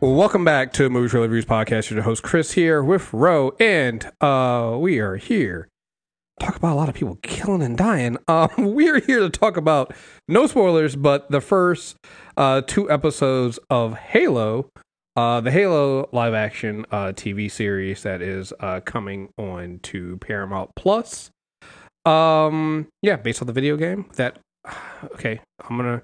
[0.00, 1.90] Welcome back to Movie Trailer Reviews Podcast.
[1.90, 5.68] Your host Chris here with Ro, and uh, we are here
[6.38, 8.16] talk about a lot of people killing and dying.
[8.28, 9.92] Um, we are here to talk about
[10.28, 11.96] no spoilers, but the first
[12.36, 14.70] uh, two episodes of Halo,
[15.16, 20.70] uh, the Halo live action uh, TV series that is uh, coming on to Paramount
[20.76, 21.30] Plus.
[22.04, 24.06] Um, yeah, based on the video game.
[24.14, 24.38] That
[25.14, 26.02] okay, I'm gonna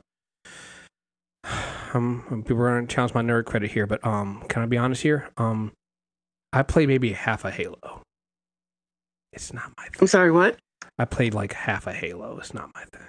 [1.95, 5.03] um, people are gonna challenge my nerd credit here, but um, can I be honest
[5.03, 5.29] here?
[5.37, 5.73] Um,
[6.53, 8.03] I played maybe half a Halo.
[9.33, 9.97] It's not my thing.
[10.01, 10.57] I'm sorry, what?
[10.99, 12.39] I played like half a Halo.
[12.39, 13.09] It's not my thing.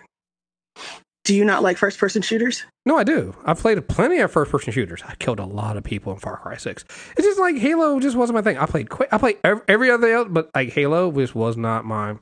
[1.24, 2.64] Do you not like first person shooters?
[2.86, 3.36] No, I do.
[3.46, 5.02] I've played plenty of first person shooters.
[5.08, 6.86] I killed a lot of people in Far Cry Six.
[7.18, 8.58] It's just like Halo just wasn't my thing.
[8.60, 12.18] I played I played ev- every other, but like Halo just was not my.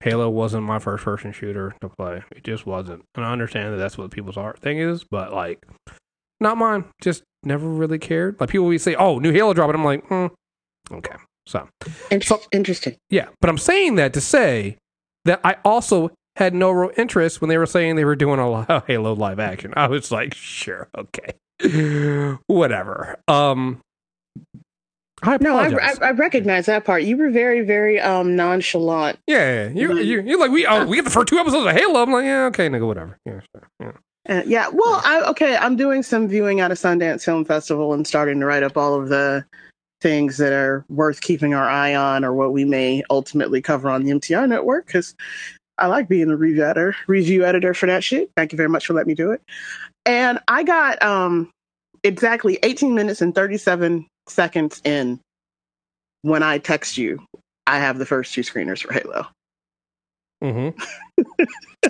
[0.00, 2.22] Halo wasn't my first person shooter to play.
[2.30, 3.02] It just wasn't.
[3.14, 5.64] And I understand that that's what people's art thing is, but like,
[6.40, 6.84] not mine.
[7.00, 8.38] Just never really cared.
[8.40, 10.26] Like people would say, "Oh, new Halo drop," and I'm like, hmm,
[10.92, 11.16] okay.
[11.46, 11.68] So
[12.10, 12.96] Inter- So- interesting.
[13.08, 14.76] yeah, but I'm saying that to say
[15.24, 18.84] that I also had no real interest when they were saying they were doing a
[18.86, 19.72] Halo live action.
[19.76, 21.32] I was like, sure, okay,
[22.46, 23.16] whatever.
[23.28, 23.80] Um,
[25.26, 25.68] I No, I.
[25.68, 27.02] I, I recognize that part.
[27.02, 29.18] You were very, very um nonchalant.
[29.26, 31.72] yeah, yeah, you, you, you're like we oh, we get the first two episodes of
[31.72, 32.02] Halo.
[32.02, 33.18] I'm like, yeah, okay, nigga, whatever.
[33.26, 33.92] Yeah, sure, yeah.
[34.28, 35.56] Uh, yeah, well, I okay.
[35.56, 39.00] I'm doing some viewing at a Sundance Film Festival and starting to write up all
[39.00, 39.44] of the
[40.00, 44.04] things that are worth keeping our eye on, or what we may ultimately cover on
[44.04, 44.86] the MTR network.
[44.86, 45.14] Because
[45.78, 48.30] I like being the review editor, review editor for that shit.
[48.36, 49.42] Thank you very much for letting me do it.
[50.04, 51.50] And I got um
[52.02, 55.20] exactly 18 minutes and 37 seconds in
[56.22, 57.24] when I text you.
[57.66, 59.26] I have the first two screeners for Halo.
[60.42, 60.78] Mm-hmm.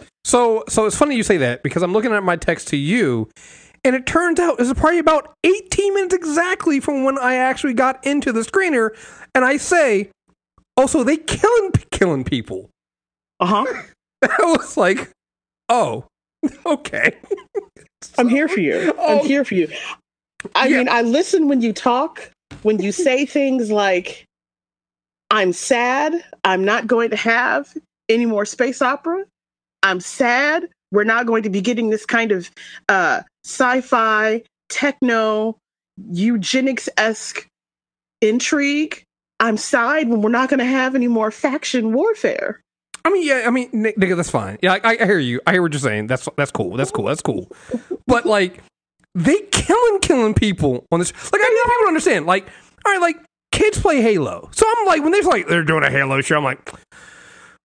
[0.24, 3.28] so, so it's funny you say that because I'm looking at my text to you,
[3.84, 8.04] and it turns out it's probably about 18 minutes exactly from when I actually got
[8.06, 8.90] into the screener,
[9.34, 10.10] and I say,
[10.76, 12.70] "Also, they killing killing people."
[13.40, 13.82] Uh huh.
[14.22, 15.10] I was like,
[15.68, 16.04] "Oh,
[16.64, 17.16] okay."
[18.18, 18.94] I'm here for you.
[18.98, 19.18] Oh.
[19.20, 19.68] I'm here for you.
[20.54, 20.78] I Yeah.
[20.78, 22.30] mean, I listen when you talk,
[22.66, 24.24] when you say things like,
[25.30, 27.72] I'm sad, I'm not going to have
[28.08, 29.24] any more space opera.
[29.84, 32.50] I'm sad, we're not going to be getting this kind of
[32.88, 35.58] uh, sci fi, techno,
[36.10, 37.46] eugenics esque
[38.20, 39.00] intrigue.
[39.38, 42.60] I'm sad when we're not going to have any more faction warfare.
[43.04, 44.58] I mean, yeah, I mean, nigga, that's fine.
[44.60, 45.40] Yeah, I, I hear you.
[45.46, 46.08] I hear what you're saying.
[46.08, 46.76] That's that's cool.
[46.76, 47.04] That's cool.
[47.04, 47.48] That's cool.
[48.08, 48.60] But like,
[49.16, 51.12] they killing killing people on this.
[51.32, 52.26] Like I need people to understand.
[52.26, 52.46] Like
[52.84, 53.16] all right, like
[53.50, 56.44] kids play Halo, so I'm like when they're like they're doing a Halo show, I'm
[56.44, 56.72] like.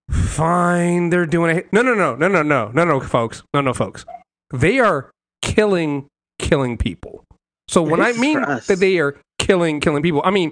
[0.10, 1.64] Fine, they're doing a.
[1.72, 3.44] No, no, no, no, no, no, no, no, folks.
[3.54, 4.06] No, no, folks.
[4.52, 5.10] They are
[5.42, 6.08] killing,
[6.38, 7.24] killing people.
[7.70, 10.52] So when it's I mean that they are killing, killing people, I mean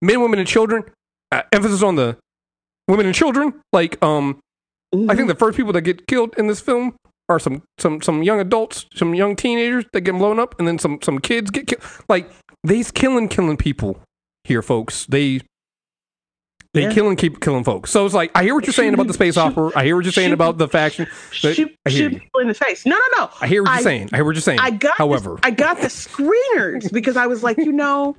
[0.00, 0.84] men, women, and children.
[1.30, 2.16] Uh, emphasis on the
[2.88, 3.60] women and children.
[3.72, 4.40] Like, um,
[4.94, 5.10] mm-hmm.
[5.10, 5.28] I think mm-hmm.
[5.28, 6.96] the first people that get killed in this film
[7.28, 10.78] are some some some young adults, some young teenagers that get blown up, and then
[10.78, 11.82] some some kids get killed.
[12.08, 12.30] Like
[12.64, 14.00] they's killing killing people
[14.44, 15.06] here, folks.
[15.06, 15.40] They
[16.74, 16.92] they Yeah.
[16.92, 17.90] killing keep killing folks.
[17.90, 19.70] So it's like I hear what you're saying about the space Shoot- opera.
[19.74, 21.06] I hear what you're saying shoot- about the faction.
[21.32, 22.84] Shoot, I hear shoot people in the face.
[22.84, 23.30] No, no, no.
[23.40, 24.10] I hear what you're saying.
[24.12, 24.58] I hear what you're saying.
[24.60, 28.14] I got However, the, I got the screeners because I was like, you know,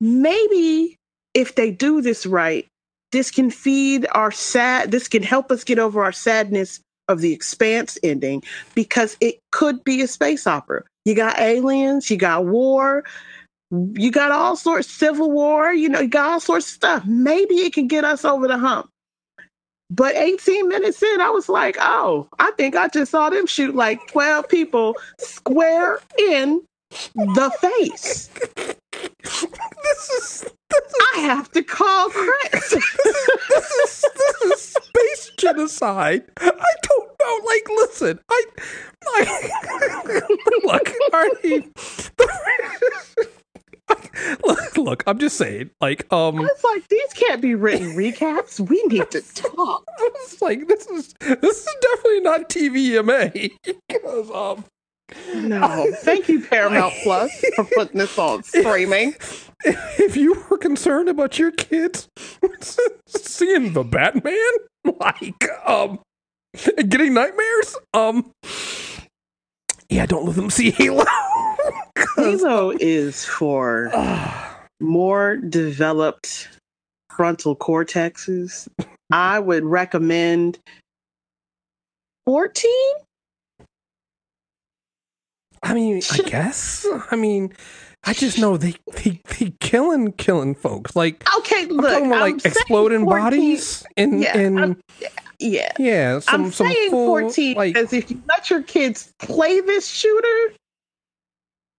[0.00, 0.96] maybe
[1.34, 2.66] if they do this right,
[3.12, 4.90] this can feed our sad.
[4.90, 8.42] This can help us get over our sadness of the Expanse ending
[8.74, 10.82] because it could be a space opera.
[11.04, 13.04] You got aliens, you got war,
[13.70, 15.72] you got all sorts civil war.
[15.72, 17.04] You know, you got all sorts of stuff.
[17.06, 18.88] Maybe it can get us over the hump.
[19.92, 23.74] But 18 minutes in, I was like, oh, I think I just saw them shoot
[23.74, 26.62] like 12 people square in
[27.14, 28.28] the face.
[29.22, 30.50] this is
[31.14, 32.70] I have to call Chris.
[32.70, 36.24] this is this is space genocide.
[36.38, 36.50] I
[36.82, 37.46] don't know.
[37.46, 38.44] Like, listen, I,
[39.06, 39.50] I
[40.64, 41.70] look, Arnie.
[44.44, 45.70] look, look, I'm just saying.
[45.80, 48.60] Like, um, It's like these can't be written recaps.
[48.60, 49.84] We need to talk.
[50.40, 53.50] like this is this is definitely not TVMA
[53.88, 54.64] because um,
[55.34, 59.14] No, thank you, Paramount Plus, for putting this on streaming.
[59.64, 62.08] if you were concerned about your kids
[63.06, 64.34] seeing the Batman,
[65.00, 65.98] like um,
[66.88, 68.30] getting nightmares, um,
[69.88, 71.04] yeah, don't let them see Halo.
[72.16, 73.90] Halo is for
[74.80, 76.48] more developed
[77.10, 78.68] frontal cortexes.
[79.12, 80.58] I would recommend
[82.26, 82.70] 14
[85.62, 86.86] I mean, I guess.
[87.10, 87.52] I mean,
[88.04, 90.96] I just know they they they killing killing folks.
[90.96, 94.82] Like Okay, look, I'm talking about I'm like exploding 14 bodies and Yeah, and I'm-
[95.38, 99.12] Yeah, yeah, some I'm some saying full 14 like because if you let your kids
[99.18, 100.54] play this shooter,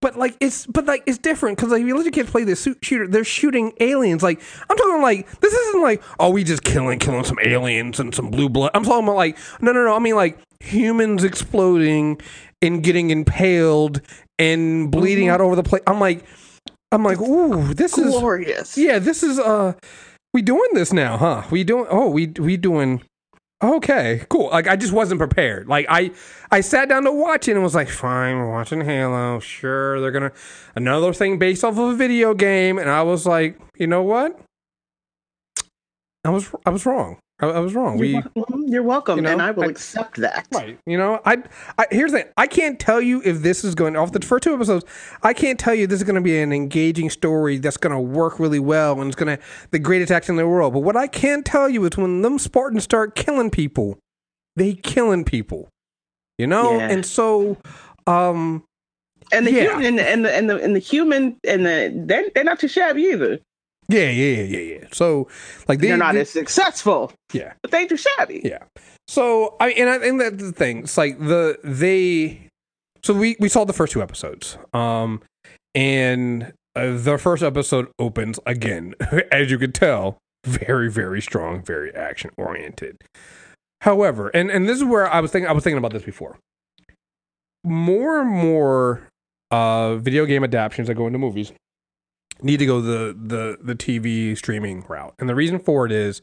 [0.01, 2.43] But like it's but like it's different because like if you let your kids play
[2.43, 4.23] this shooter, they're shooting aliens.
[4.23, 8.13] Like I'm talking like this isn't like oh we just killing killing some aliens and
[8.13, 8.71] some blue blood.
[8.73, 9.95] I'm talking about like no no no.
[9.95, 12.19] I mean like humans exploding
[12.61, 14.01] and getting impaled
[14.39, 15.31] and bleeding Mhm.
[15.33, 15.81] out over the place.
[15.87, 16.23] I'm like
[16.91, 18.77] I'm like ooh this is glorious.
[18.77, 19.73] yeah this is uh
[20.33, 21.43] we doing this now huh?
[21.51, 23.01] We doing oh we we doing
[23.63, 24.49] Okay, cool.
[24.49, 25.67] Like I just wasn't prepared.
[25.67, 26.09] Like I
[26.49, 29.39] I sat down to watch it and was like, fine, we're watching Halo.
[29.39, 30.31] Sure, they're gonna
[30.75, 34.35] another thing based off of a video game, and I was like, you know what?
[36.25, 37.17] I was I was wrong.
[37.41, 37.97] I, I was wrong.
[37.97, 40.47] You're, wel- mhm, you're welcome, you know, and I will I- accept that.
[40.53, 40.77] Right.
[40.85, 41.43] You know, I,
[41.77, 42.31] I here's the thing.
[42.37, 44.85] I can't tell you if this is going off the first two episodes.
[45.23, 47.99] I can't tell you this is going to be an engaging story that's going to
[47.99, 50.73] work really well and it's going to the greatest action in the world.
[50.73, 53.97] But what I can tell you is when them Spartans start killing people,
[54.55, 55.67] they killing people.
[56.37, 56.89] You know, Yeah.
[56.89, 57.57] and so,
[58.07, 58.63] um,
[59.31, 59.79] And the Yeah.
[59.79, 62.59] human and the, and the and the and the human and the they're, they're not
[62.59, 63.39] too shabby either.
[63.91, 64.87] Yeah, yeah, yeah, yeah.
[64.91, 65.27] So,
[65.67, 67.53] like they, are not as successful, yeah.
[67.61, 68.41] but they too shabby.
[68.43, 68.63] Yeah.
[69.07, 70.79] So I and I think that's the thing.
[70.79, 72.47] It's like the they.
[73.03, 74.57] So we we saw the first two episodes.
[74.73, 75.21] Um,
[75.75, 78.93] and uh, the first episode opens again,
[79.31, 82.97] as you could tell, very very strong, very action oriented.
[83.81, 85.49] However, and and this is where I was thinking.
[85.49, 86.37] I was thinking about this before.
[87.63, 89.07] More and more
[89.51, 91.51] uh, video game adaptations that go into movies
[92.43, 96.21] need to go the the the TV streaming route, and the reason for it is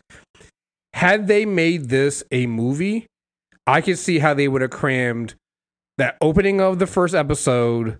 [0.94, 3.06] had they made this a movie,
[3.66, 5.34] I could see how they would have crammed
[5.98, 7.98] that opening of the first episode,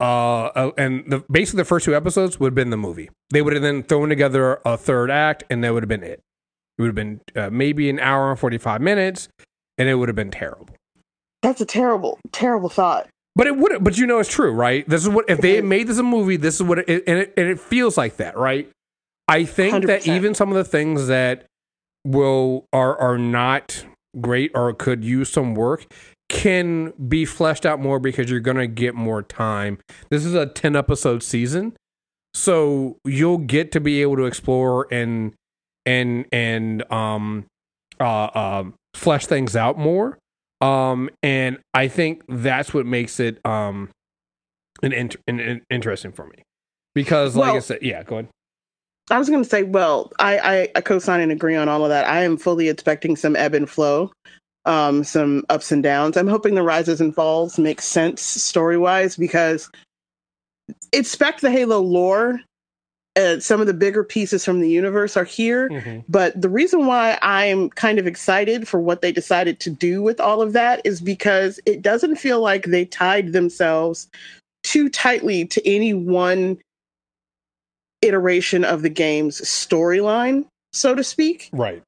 [0.00, 3.10] uh, uh, and the basically the first two episodes would have been the movie.
[3.30, 6.20] They would have then thrown together a third act, and that would have been it.
[6.78, 9.28] It would have been uh, maybe an hour and forty five minutes,
[9.78, 10.68] and it would have been terrible.
[11.42, 13.08] That's a terrible, terrible thought.
[13.34, 14.86] But it would, but you know, it's true, right?
[14.88, 16.36] This is what if they made this a movie.
[16.36, 18.68] This is what it, and it and it feels like that, right?
[19.28, 20.16] I think that 100%.
[20.16, 21.46] even some of the things that
[22.04, 23.84] will are are not
[24.20, 25.86] great or could use some work
[26.28, 29.78] can be fleshed out more because you're gonna get more time.
[30.10, 31.74] This is a ten episode season,
[32.34, 35.32] so you'll get to be able to explore and
[35.86, 37.46] and and um
[38.00, 40.18] uh um flesh things out more.
[40.62, 43.90] Um, and I think that's what makes it um
[44.82, 46.42] an, an, an interesting for me
[46.94, 48.28] because, like I said, yeah, go ahead.
[49.10, 51.90] I was going to say, well, I, I, I co-sign and agree on all of
[51.90, 52.06] that.
[52.06, 54.12] I am fully expecting some ebb and flow,
[54.64, 56.16] um, some ups and downs.
[56.16, 59.70] I'm hoping the rises and falls make sense story wise because
[60.92, 62.40] expect the Halo lore.
[63.14, 65.68] Uh, some of the bigger pieces from the universe are here.
[66.08, 70.18] But the reason why I'm kind of excited for what they decided to do with
[70.18, 74.08] all of that is because it doesn't feel like they tied themselves
[74.62, 76.58] too tightly to any one
[78.00, 81.50] iteration of the game's storyline, so to speak.
[81.52, 81.82] Right.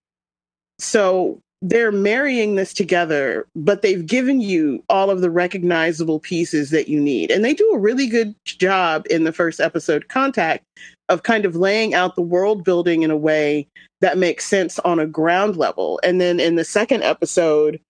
[0.78, 6.88] So they're marrying this together, but they've given you all of the recognizable pieces that
[6.88, 7.30] you need.
[7.30, 10.62] And they do a really good job in the first episode, Contact,
[11.08, 13.66] of kind of laying out the world building in a way
[14.02, 15.98] that makes sense on a ground level.
[16.04, 17.80] And then in the second episode,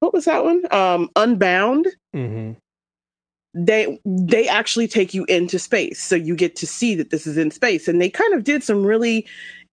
[0.00, 0.64] what was that one?
[0.72, 2.52] Um, Unbound Mm-hmm.
[3.54, 7.36] they they actually take you into space so you get to see that this is
[7.36, 9.24] in space and they kind of did some really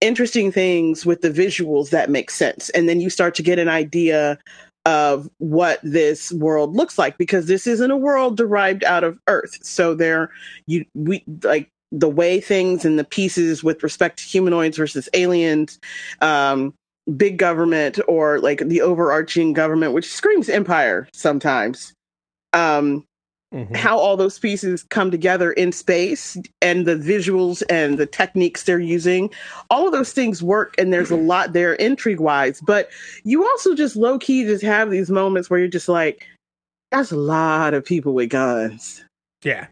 [0.02, 2.70] interesting things with the visuals that make sense.
[2.72, 4.38] And then you start to get an idea
[4.86, 9.58] of what this world looks like because this isn't a world derived out of earth.
[9.62, 10.32] So there
[10.66, 15.78] you we like the way things and the pieces with respect to humanoids versus aliens
[16.22, 16.74] um
[17.18, 21.94] big government or like the overarching government which screams empire sometimes
[22.54, 23.04] um
[23.54, 23.76] Mm-hmm.
[23.76, 28.80] how all those pieces come together in space and the visuals and the techniques they're
[28.80, 29.30] using
[29.70, 32.90] all of those things work and there's a lot there intrigue wise but
[33.26, 36.26] you also just low key just have these moments where you're just like
[36.92, 39.04] that's a lot of people with guns
[39.44, 39.68] Yeah.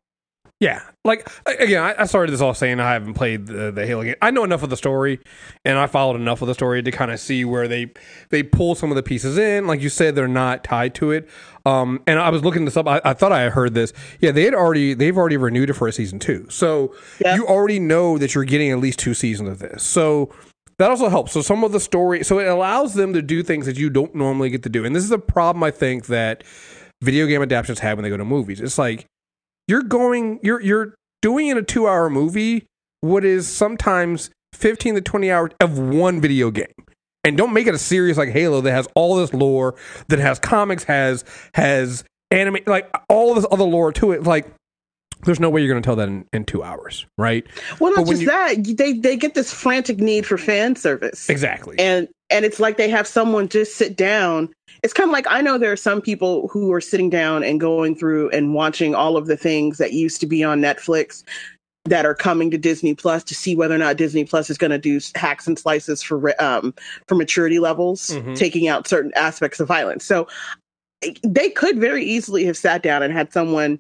[0.60, 0.82] Yeah.
[1.06, 4.16] Like, again, I, I started this off saying I haven't played the, the Halo game.
[4.22, 5.22] I know enough of the story
[5.64, 7.94] and I followed enough of the story to kind of see where they
[8.30, 9.68] they pull some of the pieces in.
[9.68, 11.30] Like you said, they're not tied to it.
[11.66, 12.88] Um, and I was looking this up.
[12.88, 13.94] I, I thought I had heard this.
[14.20, 16.46] Yeah, they had already they've already renewed it for a season two.
[16.50, 19.82] So you already know that you're getting at least two seasons of this.
[19.82, 20.34] So
[20.78, 21.32] that also helps.
[21.32, 24.14] So some of the story, so it allows them to do things that you don't
[24.14, 24.84] normally get to do.
[24.84, 26.44] And this is a problem I think that
[27.02, 28.60] video game adaptations have when they go to movies.
[28.60, 29.06] It's like
[29.70, 32.66] you're going, you're you're doing in a two hour movie
[33.02, 36.66] what is sometimes fifteen to twenty hours of one video game.
[37.24, 39.76] And don't make it a series like Halo that has all this lore,
[40.08, 41.24] that has comics, has
[41.54, 44.24] has anime, like all this other lore to it.
[44.24, 44.48] Like
[45.24, 47.46] there's no way you're going to tell that in, in two hours, right?
[47.80, 48.64] Well, not just you- that.
[48.78, 51.30] They they get this frantic need for fan service.
[51.30, 51.78] Exactly.
[51.78, 54.50] and and it's like they have someone just sit down
[54.84, 57.60] it's kind of like i know there are some people who are sitting down and
[57.60, 61.24] going through and watching all of the things that used to be on netflix
[61.86, 64.72] that are coming to disney plus to see whether or not disney plus is going
[64.72, 66.74] to do hacks and slices for um
[67.08, 68.36] for maturity levels Mhm.
[68.36, 70.28] taking out certain aspects of violence so
[71.24, 73.80] they could very easily have sat down and had someone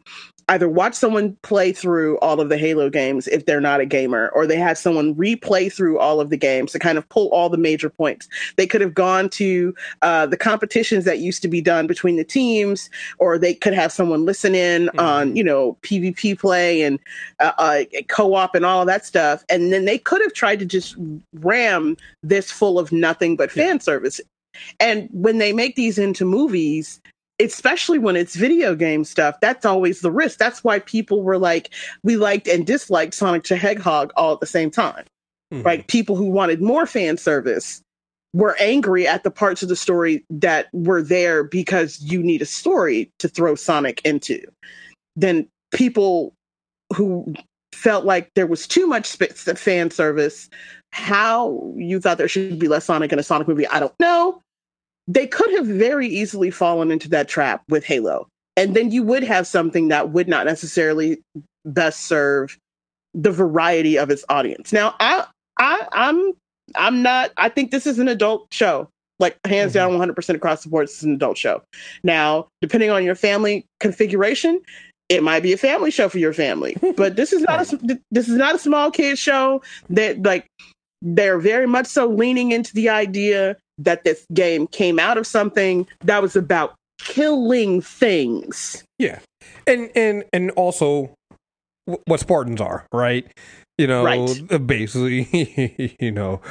[0.49, 4.29] either watch someone play through all of the Halo games if they're not a gamer,
[4.29, 7.49] or they had someone replay through all of the games to kind of pull all
[7.49, 8.27] the major points.
[8.57, 12.23] They could have gone to uh, the competitions that used to be done between the
[12.23, 12.89] teams,
[13.19, 16.99] or they could have someone listen in on, you know, PvP play and
[17.39, 20.65] uh, uh, co-op and all of that stuff, and then they could have tried to
[20.65, 20.95] just
[21.35, 24.19] ram this full of nothing but fan service.
[24.79, 26.99] And when they make these into movies,
[27.39, 30.38] especially when it's video game stuff, that's always the risk.
[30.38, 31.69] That's why people were like,
[32.03, 35.05] we liked and disliked Sonic the Hedgehog all at the same time.
[35.53, 35.65] Mhm.
[35.65, 35.88] Right?
[35.88, 37.81] People who wanted more fan service
[38.34, 42.46] were angry at the parts of the story that were there because you need a
[42.46, 44.41] story to throw Sonic into.
[45.15, 46.34] Then people
[46.93, 47.34] who
[47.74, 50.50] felt like there was too much fan service,
[50.91, 54.41] how you thought there should be less Sonic in a Sonic movie, I don't know
[55.09, 58.27] they could have very easily fallen into that trap with Halo.
[58.55, 61.19] And then you would have something that would not necessarily
[61.65, 62.57] best serve
[63.15, 64.71] the variety of its audience.
[64.71, 65.25] Now, I,
[65.57, 66.33] I, I'm,
[66.75, 67.31] I'm not.
[67.37, 68.87] I think this is an adult show.
[69.17, 69.97] Like hands mm-hmm.
[69.97, 71.61] down, 100% across the board, this is an adult show.
[72.03, 74.61] Now, depending on your family configuration,
[75.09, 76.77] it might be a family show for your family.
[76.95, 79.61] But this is not a this is not a small kid show.
[79.89, 80.45] That like
[81.01, 85.88] they're very much so leaning into the idea that this game came out of something
[86.01, 88.83] that was about killing things.
[88.98, 89.19] Yeah,
[89.65, 91.15] and and and also
[92.05, 93.25] what Spartans are, right?
[93.77, 94.51] You know, Right.
[94.51, 96.41] Uh, basically, you know,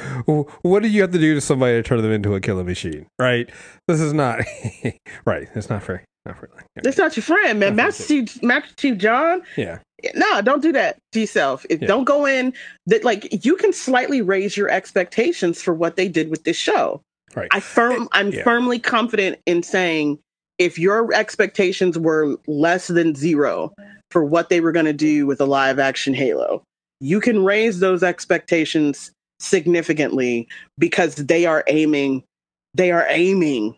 [0.63, 3.05] what do you have to do to somebody to turn them into a killing machine,
[3.19, 3.47] right?
[3.87, 4.39] This is not
[5.25, 5.47] right.
[5.53, 6.03] It's not fair.
[6.25, 6.49] Not fair.
[6.83, 7.75] That's not your friend, man.
[7.75, 9.43] Master Chief, Master Chief John.
[9.57, 9.77] Yeah,
[10.15, 11.65] No, don't do that to yourself.
[11.69, 11.87] If, Yeah.
[11.87, 12.51] Don't go in
[12.87, 16.99] that like you can slightly raise your expectations for what they did with this show.
[17.35, 17.47] Right.
[17.51, 18.43] I firm eh, I'm Yeah.
[18.43, 20.19] firmly confident in saying
[20.57, 23.73] if your expectations were less than zero
[24.11, 26.63] for what they were going to do with a live action Halo,
[26.99, 32.23] you can raise those expectations significantly because they are aiming
[32.75, 33.75] they are aiming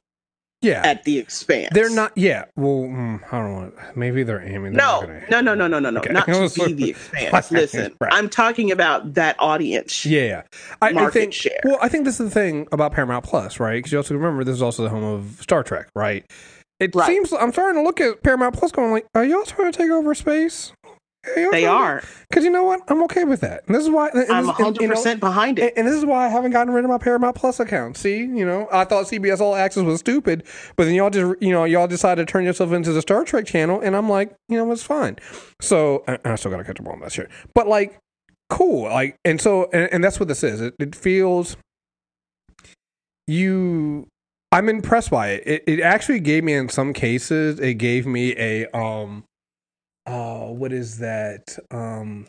[0.61, 1.69] yeah, at the expanse.
[1.73, 2.11] they're not.
[2.17, 2.45] Yeah.
[2.55, 3.97] Well, mm, I don't want.
[3.97, 4.73] Maybe they're aiming.
[4.73, 5.99] they're No, gonna- no, no, no, no, no, no.
[5.99, 6.13] Okay.
[6.13, 7.51] Not to be the expanse.
[7.51, 8.13] Listen, Right.
[8.13, 10.05] I'm talking about that audience.
[10.05, 10.43] Yeah,
[10.81, 11.33] I, I market think.
[11.33, 11.59] share.
[11.63, 13.75] Well, I think this is the thing about Paramount Plus, right?
[13.77, 16.25] Because you also remember this is also the home of Star Trek, right?
[16.79, 17.05] It Right.
[17.05, 19.91] seems I'm starting to look at Paramount Plus, going like, are y'all trying to take
[19.91, 20.73] over space?
[21.23, 22.01] They are.
[22.29, 22.81] because you know what?
[22.87, 23.63] I'm okay with that.
[23.67, 25.61] And this is why I'm this- and, you know, 100% behind it.
[25.61, 27.95] and, and this is why I haven't gotten rid of my Paramount Plus account.
[27.97, 30.43] See, you know, I thought CBS All Access was stupid,
[30.75, 33.45] but then y'all just, you know, y'all decided to turn yourself into the Star Trek
[33.45, 35.17] channel, and I'm like, you know, it's fine.
[35.61, 37.99] So and I still gotta catch up on that shit, but like,
[38.49, 40.59] cool, like, and so, and, and that's what this is.
[40.59, 41.55] It, it feels
[43.27, 44.07] you.
[44.51, 45.43] I'm impressed by it.
[45.45, 45.63] it.
[45.67, 49.23] It actually gave me, in some cases, it gave me a um,
[50.11, 51.57] oh, what is that?
[51.71, 52.27] Um,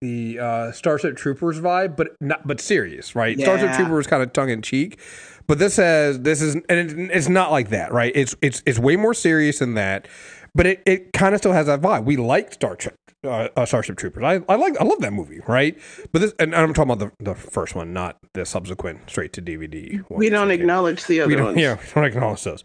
[0.00, 3.38] the uh, Starship Troopers vibe, but not but serious, right?
[3.38, 3.76] Starship Yeah.
[3.76, 5.00] Troopers kind of tongue in cheek,
[5.46, 8.12] but this has this is and it, it's not like that, right?
[8.14, 10.06] It's it's it's way more serious than that,
[10.54, 12.04] but it, it kind of still has that vibe.
[12.04, 12.94] We like Star Trek,
[13.26, 14.22] uh, uh, Starship Troopers.
[14.22, 15.78] I, I like I love that movie, right?
[16.12, 19.42] But this and I'm talking about the the first one, not the subsequent straight to
[19.42, 20.04] DVD.
[20.10, 21.58] we don't acknowledge the other we ones.
[21.58, 22.62] yeah, we don't acknowledge those.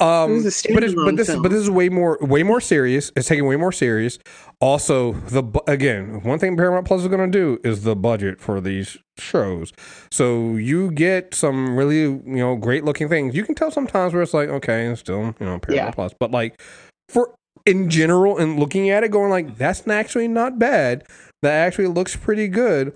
[0.00, 1.42] Um, but it's, but this, film.
[1.42, 3.12] but this is way more, way more serious.
[3.16, 4.18] It's taken way more serious.
[4.60, 8.60] Also, the again, one thing Paramount Plus is going to do is the budget for
[8.60, 9.72] these shows.
[10.10, 13.34] So you get some really, you know, great looking things.
[13.34, 15.90] You can tell sometimes where it's like, okay, it's still, you know, Paramount Yeah.
[15.90, 16.60] Plus, but like
[17.08, 17.34] for
[17.66, 21.04] in general and looking at it, going like, that's actually not bad.
[21.42, 22.94] That actually looks pretty good.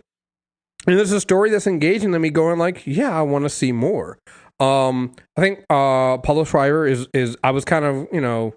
[0.87, 3.73] And there's a story that's engaging to me, going like, yeah, I want to see
[3.73, 4.19] more.
[4.61, 8.55] Um, I think uh, Pablo Schreiber is is I was kind of you know,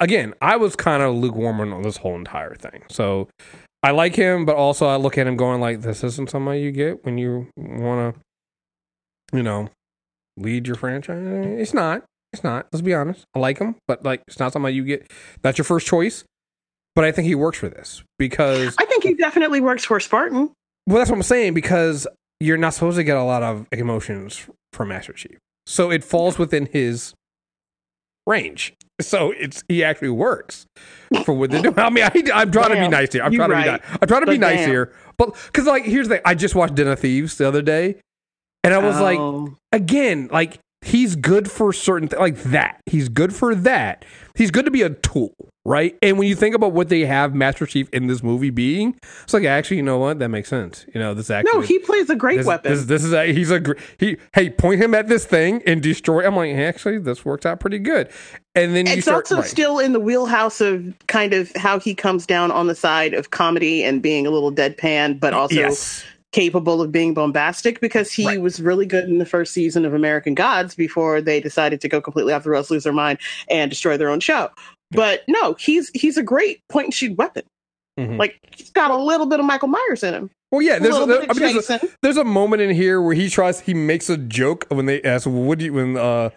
[0.00, 2.84] again, I was kind of lukewarm on this whole entire thing.
[2.88, 3.28] So
[3.82, 6.72] I like him, but also I look at him going like, this isn't somebody you
[6.72, 9.68] get when you want to, you know,
[10.36, 11.18] lead your franchise.
[11.58, 12.04] It's not.
[12.36, 12.66] It's not.
[12.70, 13.24] Let's be honest.
[13.34, 15.10] I like him, but like it's not something you get.
[15.40, 16.22] That's your first choice.
[16.94, 20.52] But I think he works for this because I think he definitely works for Spartan.
[20.86, 22.06] well, that's what I'm saying because
[22.40, 26.38] you're not supposed to get a lot of emotions from Master Chief, so it falls
[26.38, 27.14] within his
[28.26, 28.74] range.
[29.00, 30.66] So it's he actually works
[31.24, 31.78] for what they're doing.
[31.78, 33.22] I mean, I, am trying to be nice here.
[33.22, 33.82] I'm trying to be right.
[33.82, 33.98] nice.
[34.02, 34.68] I'm trying to be nice damn.
[34.68, 36.22] here, but because like here's the thing.
[36.26, 37.96] I just watched Den of Thieves the other day,
[38.62, 39.54] and I was like, Oh.
[39.72, 42.80] again, like he's good for certain th- like that.
[42.86, 44.04] He's good for that.
[44.34, 45.96] He's good to be a tool, right?
[46.02, 49.32] And when you think about what they have Master Chief in this movie being, it's
[49.32, 50.18] like actually, you know what?
[50.18, 50.84] That makes sense.
[50.94, 52.72] You know, this actually no, he plays a great this, weapon.
[52.72, 53.62] This, this is a, he's a
[53.98, 54.18] he.
[54.34, 56.26] Hey, point him at this thing and destroy.
[56.26, 58.10] I'm like, actually, this worked out pretty good.
[58.54, 59.44] And then you it's start also right.
[59.44, 63.30] still in the wheelhouse of kind of how he comes down on the side of
[63.30, 66.04] comedy and being a little deadpan, but also yes,
[66.36, 68.40] capable of being bombastic because he Right.
[68.42, 72.00] was really good in the first season of American Gods before they decided to go
[72.02, 74.50] completely off the rails, lose their mind, and destroy their own show.
[74.90, 77.44] But no, he's he's a great point and shoot weapon.
[77.98, 78.18] Mhm.
[78.18, 80.30] Like he's got a little bit of Michael Myers in him.
[80.52, 80.76] well, yeah.
[80.76, 83.58] A There's, there, I mean, there's, a, there's a moment in here where he tries.
[83.60, 86.28] He makes a joke when they ask, "What do you?" When uh,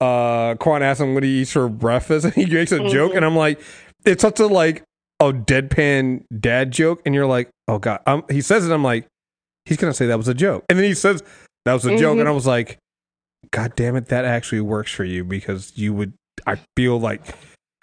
[0.00, 3.16] uh, Kwan asks him what he eats for breakfast, and he makes a joke, Mhm.
[3.16, 3.60] and I'm like,
[4.04, 4.82] it's such a like
[5.20, 8.00] a deadpan dad joke, and you're like, oh god.
[8.06, 8.72] Um, he says it.
[8.72, 9.06] I'm like,
[9.64, 11.22] he's gonna say that was a joke, and then he says
[11.64, 12.20] that was a joke, Mhm.
[12.20, 12.78] and I was like,
[13.50, 16.12] god damn it, that actually works for you because you would.
[16.46, 17.34] I feel like.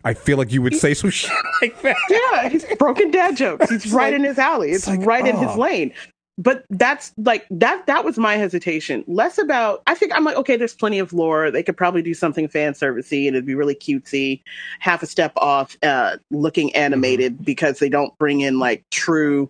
[0.06, 1.30] I feel like you would say some shit
[1.62, 1.98] like that.
[2.10, 3.70] Yeah, he's broken dad jokes.
[3.70, 4.70] He's right like- in his alley.
[4.70, 5.60] It's, it's like, right in his oh.
[5.60, 5.94] lane.
[6.38, 9.04] But that's like that that was my hesitation.
[9.08, 11.52] Less about I think I'm like, okay, there's plenty of lore.
[11.52, 14.42] They could probably do something fan servicey and it'd be really cutesy,
[14.80, 19.50] half a step off, uh, looking animated because they don't bring in like true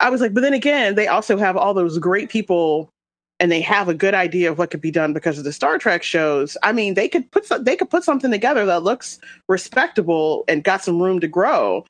[0.00, 2.90] I was like, but then again, they also have all those great people
[3.38, 5.78] and they have a good idea of what could be done because of the Star
[5.78, 6.56] Trek shows.
[6.62, 10.64] I mean, they could put some, they could put something together that looks respectable and
[10.64, 11.84] got some room to grow.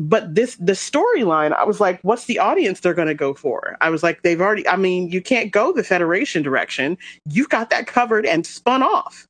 [0.00, 3.76] But this the storyline, I was like, what's the audience they're going to go for?
[3.80, 4.66] I was like, they've already.
[4.68, 6.96] I mean, you can't go the Federation direction.
[7.28, 9.26] You've got that covered and spun off,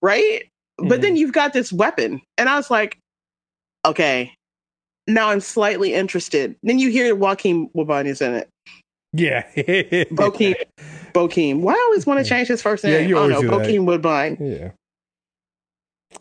[0.00, 0.48] right?
[0.78, 2.98] But then you've got this weapon, and I was like,
[3.84, 4.32] okay,
[5.08, 6.54] now I'm slightly interested.
[6.62, 8.48] Then you hear Joaquin Wabani is in it.
[9.12, 9.42] Yeah.
[9.56, 10.54] Bokeem.
[11.12, 11.60] Bokeem.
[11.60, 12.92] Why I always want to change his first name?
[12.92, 13.58] Yeah, you I don't always know.
[13.58, 13.64] do.
[13.78, 14.36] Bokeem Woodbine.
[14.40, 14.70] Yeah.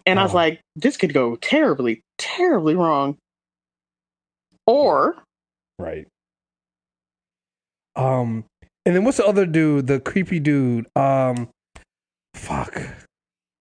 [0.05, 0.35] And I was Oh.
[0.37, 3.17] like, this could go terribly, terribly wrong.
[4.65, 5.15] Or
[5.79, 6.07] Right.
[7.95, 8.45] Um,
[8.85, 9.87] and then what's the other dude?
[9.87, 10.87] The creepy dude.
[10.95, 11.49] Um,
[12.35, 12.81] fuck.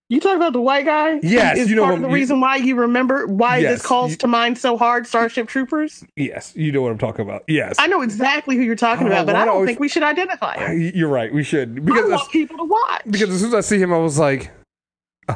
[0.08, 1.18] You talk about the white guy?
[1.22, 3.86] Yes, Is you know part of the you- reason why you remember why Yes, this
[3.86, 6.04] calls you- to mind so hard Starship Troopers?
[6.16, 7.42] Yes, you know what I'm talking about.
[7.48, 9.68] Yes, I know exactly who you're talking Oh, about, but I do I don't always-
[9.68, 10.92] think we should identify him.
[10.94, 11.32] you're right.
[11.32, 13.02] We should I because as, want people to watch.
[13.10, 14.50] because as soon as I see him, I was like,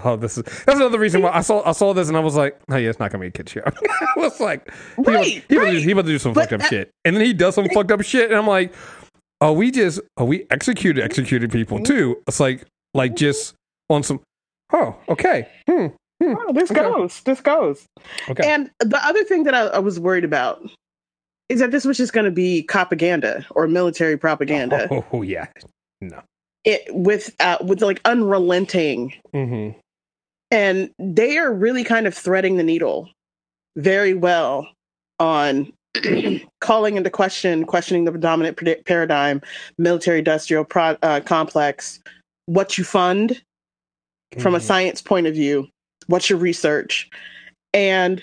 [0.05, 2.37] oh, this is that's another reason why I saw I saw this and I was
[2.37, 3.63] like, oh yeah, it's not gonna be a kid show.
[3.67, 3.73] I
[4.17, 5.83] was like, he Right, he about to do- right.
[5.83, 7.69] he about to do some But fucked up that- shit, and then he does some
[7.71, 8.73] fucked up shit, and I'm like,
[9.41, 11.85] oh, we just oh we executed executed people mm-hmm.
[11.93, 12.23] too.
[12.29, 13.17] It's like like mm-hmm.
[13.17, 13.55] just
[13.89, 14.21] on some.
[14.73, 15.49] Oh, okay.
[15.69, 15.87] Hmm.
[16.23, 16.81] Oh, this Okay.
[16.83, 17.21] goes.
[17.23, 17.87] This goes.
[18.29, 18.47] Okay.
[18.51, 20.63] And the other thing that I, I was worried about
[21.49, 24.87] is that this was just going to be propaganda or military propaganda.
[24.91, 25.47] Oh, oh, yeah.
[26.01, 26.21] No.
[26.65, 29.79] It with uh, with like unrelenting, Mm-hmm.
[30.51, 33.09] and they are really kind of threading the needle
[33.77, 34.69] very well
[35.19, 35.73] on
[36.61, 39.41] calling into question, questioning the dominant paradigm,
[39.79, 41.99] military industrial pro- uh, complex,
[42.45, 43.41] what you fund
[44.39, 44.63] from a Mhm.
[44.63, 45.69] science point of view,
[46.07, 47.09] what's your research,
[47.75, 48.23] and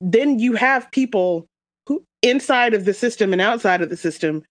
[0.00, 1.46] then you have people
[1.86, 4.42] who inside of the system and outside of the system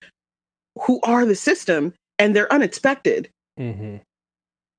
[0.81, 3.97] who are the system and they're unexpected Mm-hmm.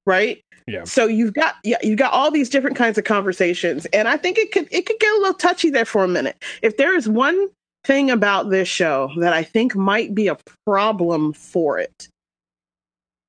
[0.07, 0.85] right Yeah.
[0.85, 4.39] so you've got yeah you've got all these different kinds of conversations and i think
[4.39, 7.09] it could it could get a little touchy there for a minute if there is
[7.09, 7.49] one
[7.85, 10.37] thing about this show that i think might be a
[10.67, 12.09] problem for it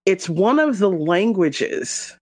[0.06, 2.16] it's one of the languages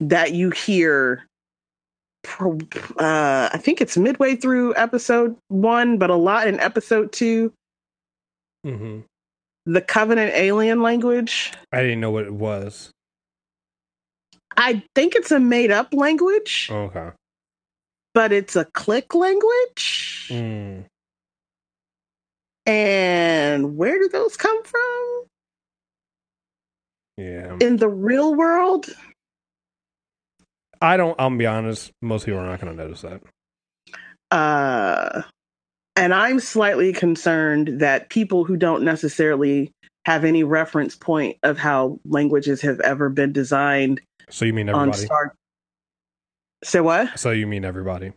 [0.00, 1.24] that you hear
[2.40, 7.52] uh, i think it's midway through episode one but a lot in episode two
[8.64, 9.00] Mm-hmm.
[9.66, 12.90] the covenant alien language I didn't know what it was.
[14.56, 17.10] I think it's a made up language, Okay.
[18.14, 20.28] but it's a click language.
[20.30, 20.84] Mm.
[22.66, 25.24] And where do those come from?
[27.16, 27.56] Yeah.
[27.60, 28.86] In the real world?
[30.80, 31.18] I don't.
[31.18, 31.92] I'll be honest.
[32.00, 33.22] Most people are not going to notice that.
[34.30, 35.22] Uh,
[35.96, 39.70] and I'm slightly concerned that people who don't necessarily
[40.06, 44.88] have any reference point of how languages have ever been designed So you mean on
[44.88, 45.04] everybody?
[45.06, 45.34] Star.
[46.64, 47.18] Say what?
[47.18, 48.12] So you mean everybody?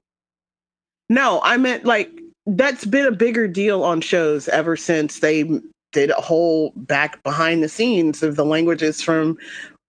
[1.10, 2.10] No, I meant like
[2.46, 5.44] that's been a bigger deal on shows ever since they
[5.92, 9.38] did a whole back behind the scenes of the languages from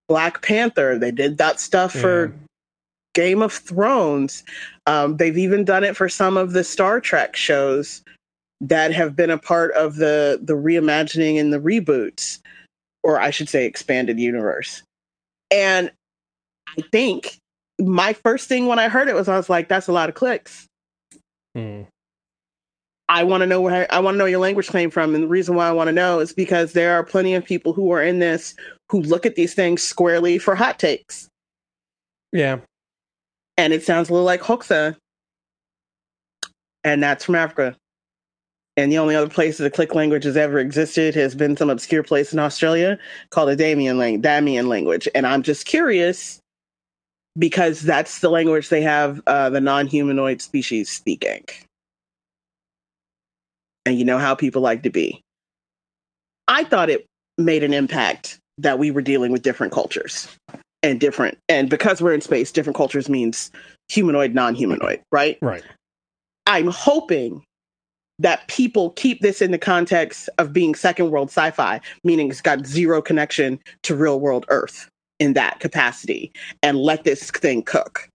[0.08, 0.98] Black Panther.
[0.98, 2.32] They did that stuff for
[3.14, 4.44] Game of Thrones.
[4.86, 8.02] Um, they've even done it for some of the Star Trek shows
[8.60, 12.38] that have been a part of the the reimagining and the reboots,
[13.02, 14.82] or I should say, expanded universe.
[15.50, 15.90] And
[16.78, 17.38] I think
[17.78, 20.14] my first thing when I heard it was I was like, "That's a lot of
[20.14, 20.66] clicks."
[21.54, 21.82] Hmm.
[23.08, 25.28] I want to know where I want to know your language came from, and the
[25.28, 28.02] reason why I want to know is because there are plenty of people who are
[28.02, 28.54] in this
[28.90, 31.28] who look at these things squarely for hot takes,
[32.32, 32.58] Yeah.
[33.56, 34.96] and it sounds a little like Xhosa,
[36.84, 37.76] and that's from Africa.
[38.76, 41.70] And the only other place that the click language has ever existed has been some
[41.70, 42.98] obscure place in Australia
[43.30, 45.08] called the Damin, lang- Damin language.
[45.14, 46.40] And I'm just curious
[47.38, 51.44] because that's the language they have uh, the non humanoid species speaking.
[53.86, 55.22] And you know how people like to be.
[56.48, 57.06] I thought it
[57.38, 60.28] made an impact that we were dealing with different cultures
[60.82, 61.38] and different.
[61.48, 63.50] And because we're in space, different cultures means
[63.88, 65.38] humanoid, non humanoid, right?
[65.40, 65.64] Right.
[66.46, 67.42] I'm hoping
[68.18, 72.66] that people keep this in the context of being second world sci-fi, meaning it's got
[72.66, 78.08] zero connection to real world Earth in that capacity, and let this thing cook.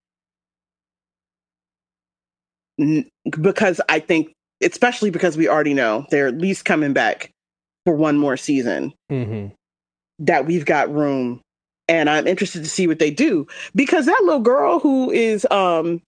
[2.80, 3.08] N-
[3.42, 4.32] Because I think,
[4.62, 7.32] especially because we already know they're at least coming back
[7.86, 9.48] for one more season, hmm
[10.20, 11.42] that we've got room.
[11.88, 16.00] And I'm interested to see what they do because that little girl who is um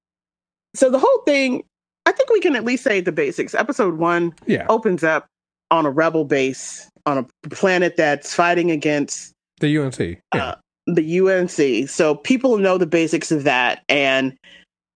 [0.76, 1.64] so the whole thing
[2.06, 3.56] I think we can at least say the basics.
[3.56, 4.66] Episode 1 Yeah.
[4.70, 5.26] opens up
[5.72, 10.00] on a rebel base on a planet that's fighting against The UNC.
[10.00, 10.46] Yeah.
[10.46, 11.90] uh, the UNC.
[11.90, 13.84] So people know the basics of that.
[13.90, 14.36] And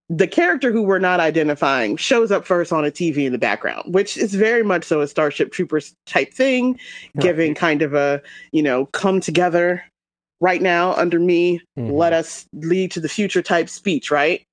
[0.09, 3.93] the character who we're not identifying shows up first on a TV in the background,
[3.93, 6.79] which is very much so a Starship Troopers type thing,
[7.19, 9.83] giving kind of a, you know, come together
[10.39, 11.91] right now under me, Mhm.
[11.91, 14.43] let us lead to the future type speech, right?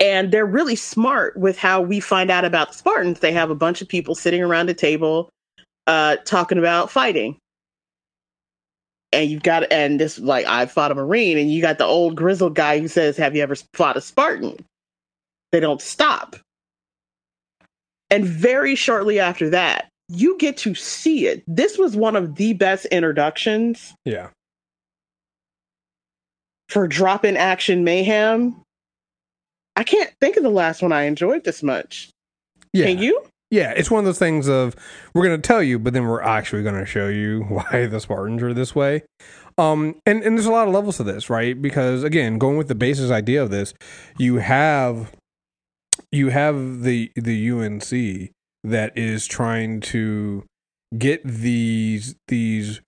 [0.00, 3.20] And they're really smart with how we find out about the Spartans.
[3.20, 5.28] They have a bunch of people sitting around a table
[5.88, 7.36] uh, talking about fighting.
[9.12, 12.16] And you've got, and this, like, I fought a Marine, and you got the old
[12.16, 14.56] grizzled guy who says, Have you ever fought a Spartan?
[15.52, 16.36] They don't stop.
[18.10, 21.42] And very shortly after that, you get to see it.
[21.46, 24.28] This was one of the best introductions Yeah.
[26.68, 28.60] for drop in action mayhem.
[29.76, 32.10] I can't think of the last one I enjoyed this much.
[32.72, 32.86] Yeah.
[32.86, 33.22] Can you?
[33.52, 34.74] Yeah, it's one of those things of
[35.12, 38.00] we're going to tell you, but then we're actually going to show you why the
[38.00, 39.02] Spartans are this way.
[39.58, 41.60] Um, and and there's a lot of levels to this, right?
[41.60, 43.74] Because again, going with the basis idea of this,
[44.16, 45.12] you have
[46.10, 48.30] you have the the UNC
[48.64, 50.44] that is trying to
[50.96, 52.80] get these these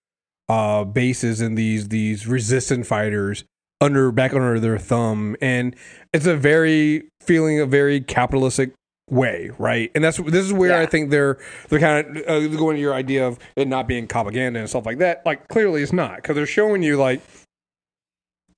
[0.48, 3.44] uh bases and these these resistant fighters
[3.82, 5.74] under back under their thumb and
[6.12, 8.72] it's a very feeling a very capitalistic
[9.10, 9.90] way right?
[9.94, 11.38] And that's this is where i think they're
[11.68, 14.86] they're kind of uh, going to your idea of it not being propaganda and stuff
[14.86, 15.24] like that.
[15.26, 17.20] Like clearly it's not because they're showing you like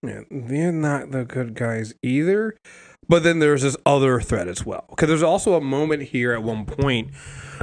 [0.02, 2.56] yeah, they're not the good guys either.
[3.08, 6.42] But then there's this other threat as well because there's also a moment here at
[6.42, 7.14] one point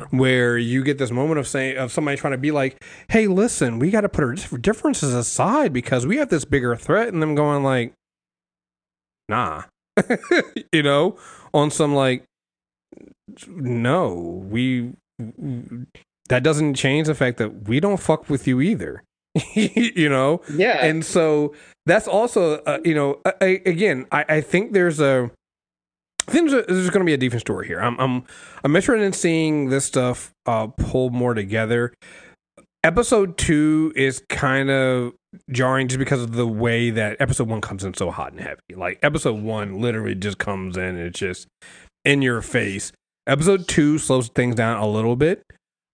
[0.09, 3.77] where you get this moment of saying of somebody trying to be like hey listen
[3.77, 7.35] we got to put our differences aside because we have this bigger threat and them
[7.35, 7.93] going like
[9.27, 9.63] nah
[10.71, 11.17] you know
[11.53, 12.23] on some like
[13.47, 14.93] no we
[16.29, 19.03] that doesn't change the fact that we don't fuck with you either
[19.55, 20.41] you know?
[20.53, 20.85] Yeah.
[20.85, 21.53] and so
[21.85, 25.31] that's also uh, you know uh, I, again I, I think there's a
[26.27, 27.79] I think there's, there's going to be a different story here.
[27.79, 28.23] I'm I'm
[28.63, 31.93] I'm interested in seeing this stuff uh pull more together.
[32.83, 35.13] Episode two is kind of
[35.49, 38.59] jarring just because of the way that episode one comes in so hot and heavy.
[38.75, 41.47] Like episode one literally just comes in and it's just
[42.05, 42.91] in your face
[43.27, 45.43] episode two slows things down a little bit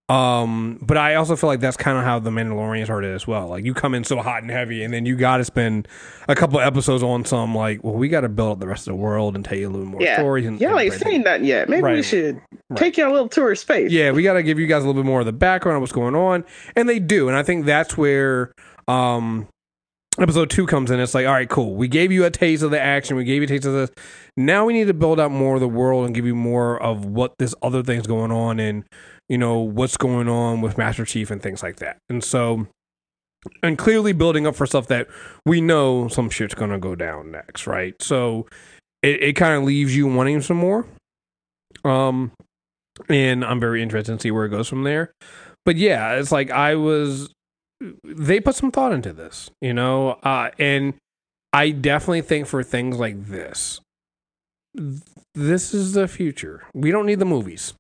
[0.10, 3.48] um, but I also feel like that's kind of how the Mandalorian started as well.
[3.48, 5.88] Like you come in so hot and heavy, and then you got to spend
[6.28, 8.94] a couple episodes on some like, well, we got to build up the rest of
[8.94, 10.18] the world and tell you a little more yeah.
[10.18, 10.48] stories.
[10.48, 11.70] And, Y'all ain't seen that yet.
[11.70, 12.80] Maybe we should Right.
[12.80, 13.92] take you a little tour of space.
[13.92, 15.82] yeah, we got to give you guys a little bit more of the background of
[15.82, 16.44] what's going on,
[16.76, 18.52] and they do, and I think that's where
[18.88, 19.48] um
[20.20, 21.00] episode two comes in.
[21.00, 21.76] It's like, all right, cool.
[21.76, 23.16] We gave you a taste of the action.
[23.16, 23.92] We gave you a taste of this.
[24.38, 27.06] Now we need to build out more of the world and give you more of
[27.06, 28.84] what this other thing's going on and
[29.30, 32.00] you know, what's going on with Master Chief and things like that.
[32.10, 32.68] And so,
[33.62, 35.08] and clearly building up for stuff that
[35.46, 37.94] we know some shit's going to go down next, right?
[38.02, 38.48] So
[39.04, 40.88] it, it kind of leaves you wanting some more.
[41.86, 42.32] Um,
[43.08, 45.14] and I'm very interested to see where it goes from there.
[45.64, 47.32] But yeah, it's like I was,
[48.04, 50.94] they put some thought into this, you know, uh, and
[51.54, 53.82] I definitely think for things like this,
[55.34, 56.64] this is the future.
[56.74, 57.74] We don't need the movies.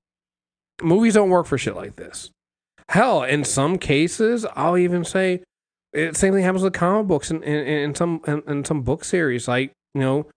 [0.81, 2.31] Movies don't work for shit like this.
[2.89, 5.43] Hell, in some cases, I'll even say
[5.93, 9.47] it, same thing happens with comic books and in, some in, some book series.
[9.47, 10.27] Like you know,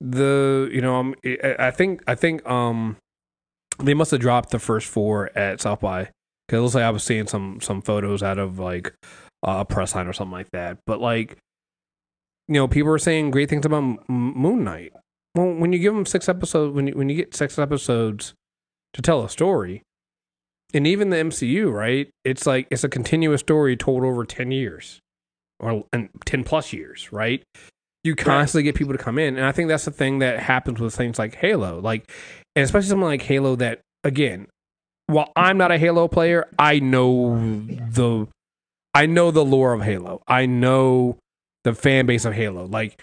[0.00, 1.14] the you know, um,
[1.58, 2.96] I think I think um
[3.78, 6.10] they must have dropped the first four at South by
[6.48, 8.94] because it looks like I was seeing some some photos out of like
[9.42, 10.78] a press line or something like that.
[10.86, 11.36] But like,
[12.48, 14.92] you know, people are saying great things about M- Moon Knight.
[15.34, 18.34] Well, when you give them six episodes, when you, when you get six episodes
[18.94, 19.82] to tell a story,
[20.74, 22.08] and even the MCU, right?
[22.24, 25.00] It's like it's a continuous story told over ten years,
[25.60, 27.42] or and ten plus years, right?
[28.04, 28.72] You constantly right.
[28.72, 31.18] get people to come in, and I think that's the thing that happens with things
[31.18, 32.10] like Halo, like,
[32.56, 33.54] and especially something like Halo.
[33.56, 34.46] That again,
[35.08, 38.26] while I'm not a Halo player, I know the,
[38.94, 40.22] I know the lore of Halo.
[40.28, 41.18] I know
[41.64, 42.66] the fan base of Halo.
[42.66, 43.02] Like,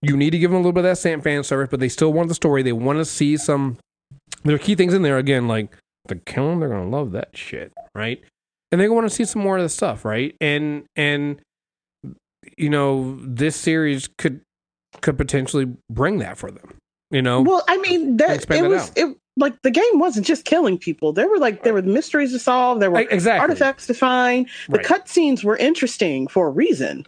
[0.00, 2.12] you need to give them a little bit of that fan service, but they still
[2.12, 2.62] want the story.
[2.62, 3.78] They want to see some.
[4.42, 7.72] There are key things in there again, like the kiln, they're gonna love that shit,
[7.94, 8.20] right?
[8.70, 10.34] And they want to see some more of the stuff, right?
[10.40, 11.40] And and
[12.56, 14.40] you know, this series could
[15.00, 16.74] could potentially bring that for them.
[17.10, 20.78] You know, well, I mean, that it was it like the game wasn't just killing
[20.78, 21.12] people.
[21.12, 22.80] There were like there were mysteries to solve.
[22.80, 23.40] There were exactly.
[23.40, 24.48] artifacts to find.
[24.68, 24.86] The right.
[24.86, 27.06] cutscenes were interesting for a reason,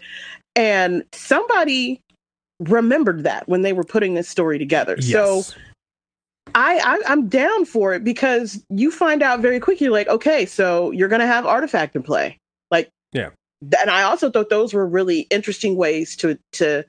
[0.57, 2.01] and somebody
[2.61, 4.97] remembered that when they were putting this story together.
[4.99, 5.11] Yes.
[5.13, 5.55] So
[6.55, 10.91] I, I am down for it because you find out very quickly, like, okay, so
[10.93, 12.39] you're gonna have artifact in play,
[12.71, 13.31] like, yeah.
[13.81, 16.85] And I also thought those were really interesting ways to to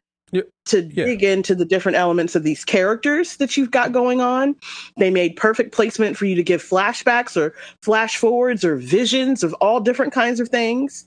[0.65, 1.05] to yeah.
[1.05, 4.55] dig into the different elements of these characters that you've got going on.
[4.97, 9.53] They made perfect placement for you to give flashbacks or flash forwards or visions of
[9.55, 11.05] all different kinds of things.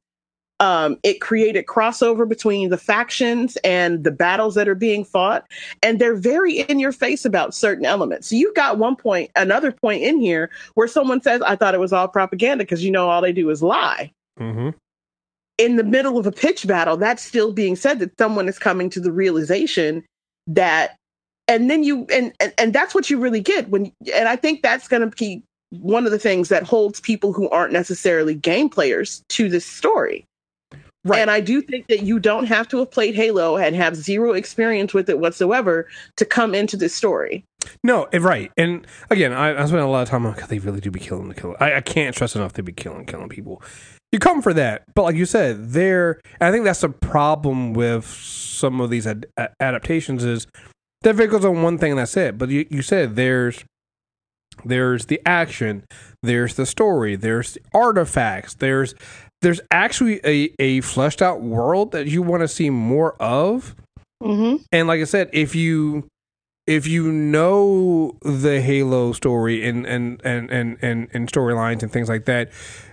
[0.61, 5.47] Um, it created crossover between the factions and the battles that are being fought,
[5.85, 8.29] and they're very in your face about certain elements.
[8.29, 11.81] So you've got one point, another point in here where someone says, "I thought it
[11.81, 14.11] was all propaganda," because you know all they do is lie.
[14.41, 14.71] Mm-hmm.
[15.59, 18.89] In the middle of a pitch battle, that's still being said that someone is coming
[18.91, 20.05] to the realization
[20.47, 20.97] that,
[21.49, 24.63] and then you and and, and that's what you really get when, and I think
[24.63, 28.69] that's going to be one of the things that holds people who aren't necessarily game
[28.69, 30.25] players to this story
[31.05, 31.21] Right.
[31.21, 34.33] And I do think that you don't have to have played Halo and have zero
[34.33, 37.45] experience with it whatsoever to come into this story.
[37.85, 38.51] No, eh, right.
[38.57, 41.01] And again, I, I spent a lot of time on God, they really do be
[41.01, 41.61] killing the killer.
[41.63, 43.63] I, I can't stress enough they be killing killing people.
[44.13, 46.21] You come for that, but like you said, there.
[46.41, 49.27] I think that's the problem with some of these ad,
[49.61, 50.47] adaptations is
[51.03, 52.39] that it goes on one thing and that's it.
[52.39, 53.65] But you, you said there's
[54.65, 55.85] there's the action,
[56.23, 58.95] there's the story, there's the artifacts, there's
[59.43, 63.77] there's actually a, a fleshed out world that you want to see more of.
[64.23, 64.63] Mm-hmm.
[64.73, 66.09] And like I said, if you
[66.69, 72.11] if you know the Halo story and and and and and, and storylines and things
[72.11, 72.51] like that,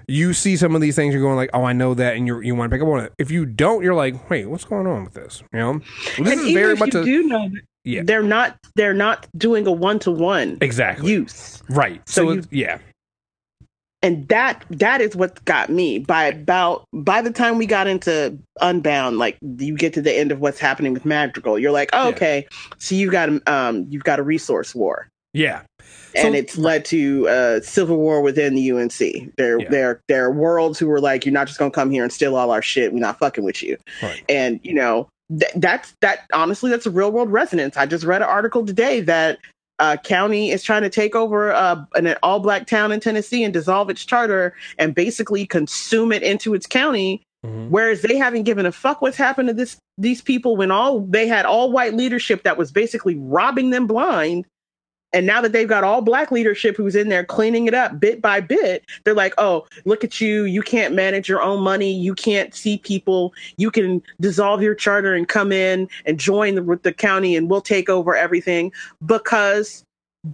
[0.07, 1.13] you see some of these things.
[1.13, 3.03] You're going like, oh, I know that, and you you want to pick up on
[3.03, 3.13] it.
[3.19, 5.43] If you don't, you're like, wait, what's going on with this?
[5.51, 5.79] You know,
[6.17, 7.49] this and is very much you a, do know.
[7.83, 8.01] Yeah.
[8.03, 12.01] They're not they're not doing a one to one exactly use right.
[12.07, 12.79] So, so you, yeah,
[14.05, 18.37] and that that is what got me by about by the time we got into
[18.61, 22.09] unbound like you get to the end of what's happening with madrigal you're like oh,
[22.09, 25.63] okay so you've got um you've got a resource war yeah
[26.15, 29.35] and so, it's led to a civil war within the UNC.
[29.35, 29.69] There, yeah.
[29.69, 32.37] there, there are worlds who were like, "You're not just gonna come here and steal
[32.37, 32.93] all our shit.
[32.93, 34.23] We're not fucking with you." Right.
[34.29, 36.25] And you know, th- that's that.
[36.33, 37.75] Honestly, that's a real world resonance.
[37.75, 39.39] I just read an article today that
[39.79, 43.53] uh, county is trying to take over uh, an all black town in Tennessee and
[43.53, 47.23] dissolve its charter and basically consume it into its county.
[47.45, 47.69] Mm-hmm.
[47.69, 51.27] Whereas they haven't given a fuck what's happened to this these people when all they
[51.27, 54.45] had all white leadership that was basically robbing them blind
[55.15, 58.21] and now that they've got all black leadership who's in there cleaning it up bit
[58.21, 60.43] by bit, they're like, oh, look at you.
[60.43, 61.89] You can't manage your own money.
[61.93, 63.33] You can't see people.
[63.55, 67.61] You can dissolve your charter and come in and join the, the county and we'll
[67.61, 68.73] take over everything
[69.05, 69.85] because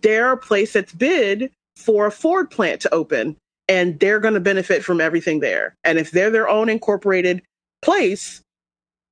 [0.02, 3.38] they're a place that's bid for a Ford plant to open
[3.70, 5.76] and they're going to benefit from everything there.
[5.84, 7.44] And if they're their own incorporated
[7.84, 8.42] place,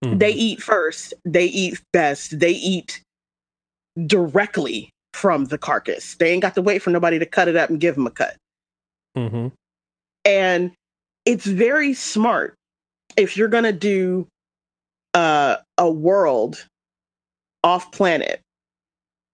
[0.04, 0.18] mm-hmm.
[0.18, 3.04] they eat first, they eat best, they eat
[4.08, 6.16] directly from the carcass.
[6.16, 8.12] They ain't got to wait for nobody to cut it up and give them a
[8.12, 8.36] cut.
[9.18, 9.48] Mm-hmm.
[10.24, 10.72] and
[11.26, 12.54] it's very smart
[13.18, 14.28] if you're going to do
[15.16, 16.64] uh, a world
[17.64, 18.40] off planet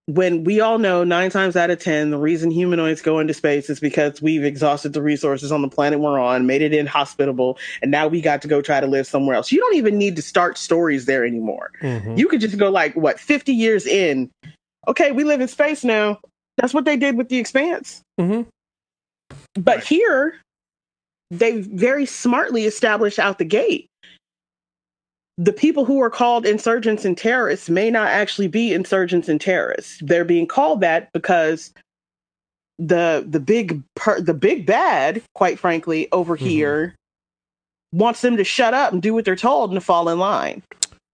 [0.08, 3.68] when we all know nine times out of ten the reason humanoids go into space
[3.68, 7.90] is because we've exhausted the resources on the planet we're on made it inhospitable and
[7.90, 10.22] now we got to go try to live somewhere else you don't even need to
[10.22, 12.16] start stories there anymore Mm-hmm.
[12.16, 14.30] you could just go like what 50 years in
[14.88, 16.18] okay we live in space now
[16.56, 18.48] that's what they did with the expanse Mm-hmm.
[19.60, 19.84] but Right.
[19.84, 20.40] here,
[21.30, 23.88] they very smartly established out the gate.
[25.38, 29.98] The people who are called insurgents and terrorists may not actually be insurgents and terrorists.
[30.02, 31.72] They're being called that because
[32.78, 36.40] the the big per, the big bad, quite frankly, over Mhm.
[36.40, 36.94] here
[37.92, 40.62] wants them to shut up and do what they're told and to fall in line.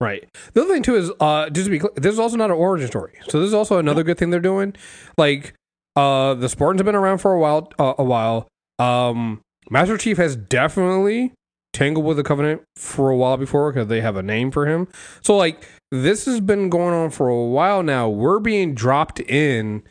[0.03, 0.29] Right.
[0.53, 2.57] The other thing too is, uh, just to be clear, this is also not an
[2.57, 3.13] origin story.
[3.29, 4.75] So this is also another good thing they're doing.
[5.17, 5.55] Like,
[5.95, 7.71] uh, the Spartans have been around for a while.
[7.79, 8.49] Uh, a while.
[8.81, 11.35] Um, Master Chief has definitely
[11.73, 14.89] tangled with the Covenant for a while before because they have a name for him.
[15.21, 18.09] So like, this has been going on for a while now.
[18.09, 19.85] We're being dropped in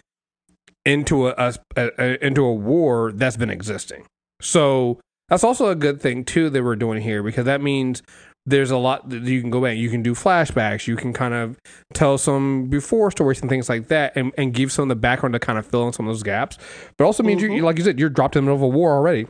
[0.84, 4.06] into a, a, a into a war that's been existing.
[4.41, 8.04] So that's also a good thing too that we're doing here because that means
[8.45, 9.77] there's a lot that you can go back.
[9.77, 10.88] You can do flashbacks.
[10.88, 11.60] You can kind of
[11.93, 15.34] tell some before stories and things like that, and, and give some of the background
[15.34, 16.58] to kind of fill in some of those gaps.
[16.97, 17.62] But also means you, Mhm.
[17.63, 19.27] like you said, you're dropped in the middle of a war already.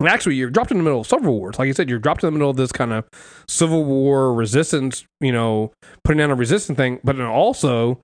[0.00, 1.58] And actually, you're dropped in the middle of several wars.
[1.58, 3.04] Like you said, you're dropped in the middle of this kind of
[3.46, 5.04] civil war resistance.
[5.20, 8.00] You know, putting down a resistance thing, but then also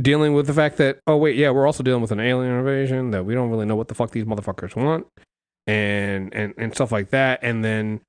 [0.00, 3.10] dealing with the fact that oh wait, yeah, we're also dealing with an alien invasion
[3.10, 5.06] that we don't really know what the fuck these motherfuckers want,
[5.66, 7.40] and and and stuff like that.
[7.42, 8.00] And then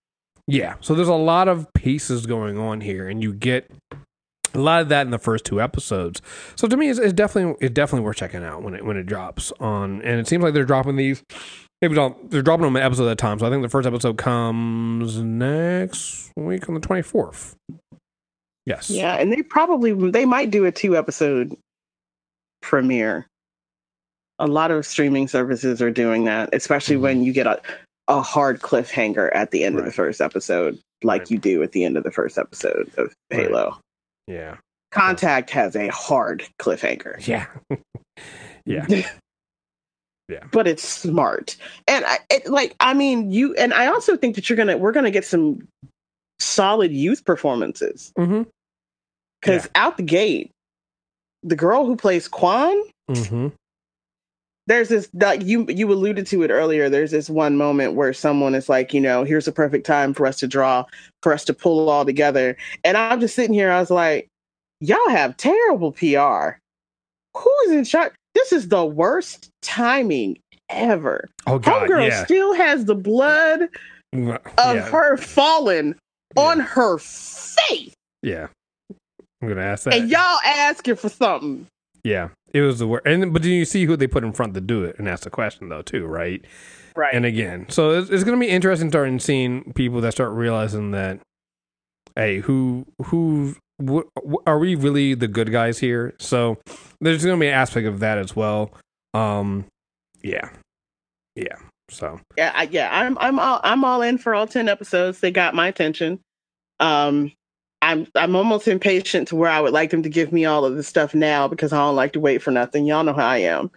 [0.48, 3.70] yeah, so there's a lot of pieces going on here, and you get
[4.54, 6.22] a lot of that in the first two episodes.
[6.56, 9.06] So to me, it's, it's definitely it's definitely worth checking out when it when it
[9.06, 10.02] drops on.
[10.02, 11.24] And it seems like they're dropping these.
[11.82, 13.40] Maybe don't, they're dropping them an episode at a time.
[13.40, 17.56] So I think the first episode comes next week on the 24th.
[18.66, 18.90] Yes.
[18.90, 21.58] Yeah, and they probably they might do a two episode
[22.62, 23.28] premiere.
[24.40, 27.26] A lot of streaming services are doing that, especially when mm-hmm.
[27.26, 27.62] you get a,
[28.08, 31.32] a hard cliffhanger at the end of the first episode, like Right.
[31.32, 33.42] you do at the end of the first episode of Right.
[33.48, 33.80] Halo.
[34.28, 34.58] Yeah.
[34.92, 37.26] Contact has a hard cliffhanger.
[37.28, 37.46] Yeah.
[38.66, 38.86] yeah.
[40.30, 40.46] Yeah.
[40.52, 41.58] But it's smart.
[41.86, 44.78] And I it, like I mean you and I also think that you're going to
[44.78, 45.68] we're going to get some
[46.40, 48.44] solid youth performances Mm-hmm.
[49.42, 50.50] cuz out the gate
[51.44, 53.50] the girl who plays Kwan Mm-hmm.
[54.68, 58.56] There's this like you you alluded to it earlier there's this one moment where someone
[58.56, 60.84] is like you know here's a perfect time for us to draw
[61.22, 64.28] for us to pull it all together and i'm just sitting here i was like
[64.80, 66.58] y'all have terrible pr
[67.38, 70.38] who's in charge this is the worst timing
[70.70, 71.90] ever Oh God.
[71.90, 72.24] homegirl yeah.
[72.24, 73.68] still has the blood
[74.16, 74.90] Mm, of yeah.
[74.92, 75.96] her falling
[76.36, 78.46] on her face Yeah.
[79.42, 79.96] I'm gonna ask that.
[79.96, 81.66] and y'all asking for something
[82.04, 82.30] yeah.
[82.54, 83.06] It was the worst.
[83.06, 85.24] And but then you see who they put in front to do it and ask
[85.24, 86.44] the question though too, right?
[86.96, 90.32] right And again, so it's, it's going to be interesting starting seeing people that start
[90.34, 91.20] realizing that,
[92.16, 96.14] hey, who who wh- wh- are we really the good guys here?
[96.20, 96.58] So
[97.02, 98.72] there's going to be an aspect of that as well.
[99.16, 99.66] Um,
[100.22, 100.50] yeah,
[101.36, 101.56] yeah.
[101.90, 105.20] So yeah, I, yeah, I'm I'm all I'm all in for all ten episodes.
[105.20, 106.20] They got my attention.
[106.80, 107.32] Um,
[107.94, 110.76] I'm I'm almost impatient to where I would like them to give me all of
[110.76, 112.86] the stuff now because I don't like to wait for nothing.
[112.86, 113.72] Y'all know how I am.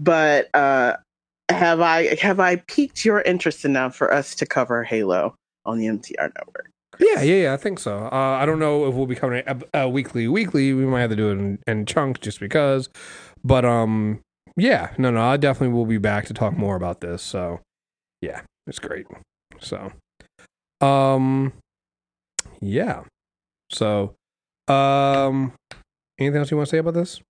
[0.00, 0.96] But uh,
[1.48, 5.86] have I have I piqued your interest enough for us to cover Halo on the
[5.86, 6.70] MTR network?
[7.00, 7.54] yeah, yeah, yeah.
[7.54, 8.08] I think so.
[8.12, 10.28] Uh, I don't know if we'll be covering it uh, weekly.
[10.28, 12.88] Weekly, we might have to do it in, in chunks just because.
[13.42, 14.20] But um,
[14.56, 17.22] yeah, no, no, I definitely will be back to talk more about this.
[17.22, 17.60] So
[18.20, 19.06] yeah, it's great.
[19.60, 19.92] So,
[20.80, 21.52] um,
[22.60, 23.04] yeah.
[23.70, 24.14] So,
[24.68, 25.52] um,
[26.18, 27.20] anything else you want to say about this?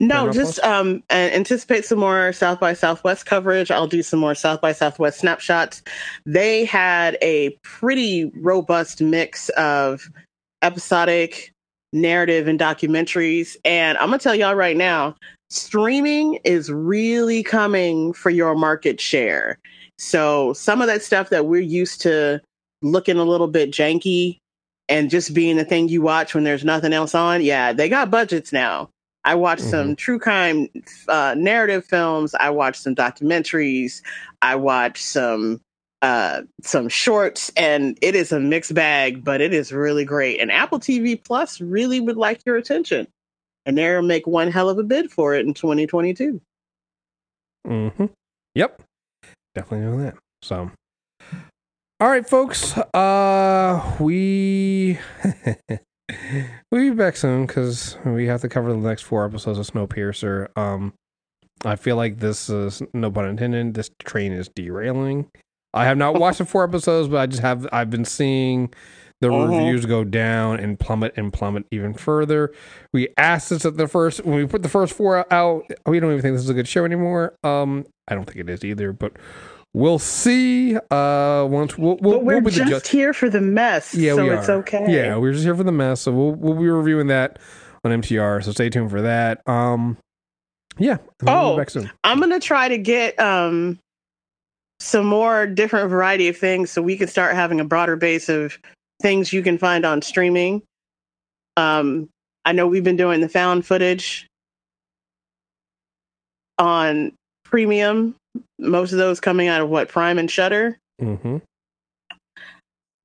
[0.00, 3.70] No, just um, anticipate some more South by Southwest coverage.
[3.70, 5.82] I'll do some more South by Southwest snapshots.
[6.26, 10.10] They had a pretty robust mix of
[10.62, 11.52] episodic,
[11.92, 13.56] narrative, and documentaries.
[13.64, 15.14] And I'm gonna tell y'all right now,
[15.48, 19.58] streaming is really coming for your market share.
[19.98, 22.40] So some of that stuff that we're used to
[22.82, 24.38] looking a little bit janky
[24.88, 28.10] and just being the thing you watch when there's nothing else on, yeah, they got
[28.10, 28.90] budgets now.
[29.24, 30.68] I watched some true crime
[31.08, 32.34] uh, narrative films.
[32.34, 34.02] I watched some documentaries.
[34.42, 35.62] I watched some
[36.02, 40.38] uh, some shorts, and it is a mixed bag, but it is really great.
[40.38, 43.06] And Apple TV Plus really would like your attention,
[43.64, 46.38] and they'll make one hell of a bid for it in 2022.
[47.66, 48.06] Mm-hmm.
[48.54, 48.82] Yep.
[49.54, 50.16] definitely know that.
[50.42, 50.70] So,
[52.04, 52.76] all right, folks.
[52.76, 54.98] Uh, we
[56.70, 60.48] we'll be back soon because we have to cover the next four episodes of Snowpiercer.
[60.54, 60.92] Um,
[61.64, 63.72] I feel like this is no pun intended.
[63.72, 65.30] This train is derailing.
[65.72, 67.66] I have not watched the four episodes, but I just have.
[67.72, 68.74] I've been seeing
[69.22, 69.48] the Mhm.
[69.48, 72.52] reviews go down and plummet and plummet even further.
[72.92, 75.64] We asked this at the first when we put the first four out.
[75.86, 77.34] We don't even think this is a good show anymore.
[77.42, 79.14] Um, I don't think it is either, but
[79.74, 80.76] we'll see.
[80.90, 84.30] Uh, once we'll we'll, but we're we'll just ju- here for the mess, yeah, so
[84.30, 84.86] it's okay.
[84.88, 87.38] Yeah, we're just here for the mess, so we'll we'll be reviewing that
[87.84, 88.42] on MTR.
[88.42, 89.46] So stay tuned for that.
[89.46, 89.98] Um,
[90.78, 90.92] yeah.
[91.20, 91.56] and we'll be Oh.
[91.58, 91.90] back soon.
[92.04, 93.78] I'm gonna try to get um
[94.80, 98.58] some more different variety of things so we can start having a broader base of
[99.02, 100.62] things you can find on streaming.
[101.56, 102.08] Um,
[102.44, 104.26] I know we've been doing the found footage
[106.58, 107.12] on
[107.44, 108.14] premium.
[108.64, 110.78] Most of those coming out of what Prime and Shudder.
[111.00, 111.38] Mm-hmm.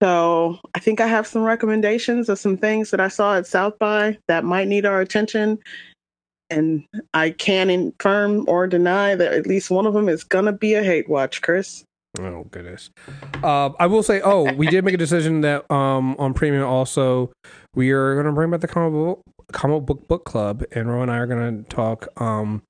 [0.01, 3.77] So I think I have some recommendations of some things that I saw at South
[3.79, 5.59] by that might need our attention.
[6.49, 10.73] And I can confirm or deny that at least one of them is gonna be
[10.73, 11.83] a hate watch, Chris.
[12.17, 12.89] Oh goodness.
[13.43, 17.31] Uh, I will say, oh, we did make a decision that um on premium also
[17.75, 21.01] we are going to bring back the comic book comic book book club, and Ro
[21.01, 22.63] and I are going to talk um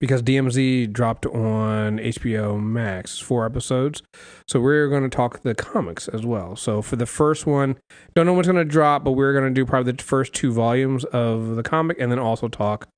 [0.00, 4.02] because DMZ dropped on HBO Max four episodes,
[4.46, 6.54] so we're going to talk the comics as well.
[6.56, 7.76] So for the first one,
[8.14, 10.52] don't know what's going to drop, but we're going to do probably the first two
[10.52, 12.88] volumes of the comic, and then also talk